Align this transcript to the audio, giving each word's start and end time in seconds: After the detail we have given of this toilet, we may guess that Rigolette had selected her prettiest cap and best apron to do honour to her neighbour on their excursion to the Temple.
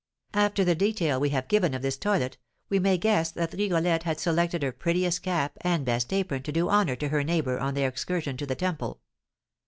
After 0.33 0.63
the 0.63 0.73
detail 0.73 1.19
we 1.19 1.29
have 1.29 1.47
given 1.47 1.75
of 1.75 1.83
this 1.83 1.95
toilet, 1.95 2.39
we 2.69 2.79
may 2.79 2.97
guess 2.97 3.29
that 3.33 3.53
Rigolette 3.53 4.01
had 4.01 4.19
selected 4.19 4.63
her 4.63 4.71
prettiest 4.71 5.21
cap 5.21 5.55
and 5.61 5.85
best 5.85 6.11
apron 6.11 6.41
to 6.41 6.51
do 6.51 6.69
honour 6.71 6.95
to 6.95 7.09
her 7.09 7.23
neighbour 7.23 7.59
on 7.59 7.75
their 7.75 7.89
excursion 7.89 8.35
to 8.37 8.47
the 8.47 8.55
Temple. 8.55 8.99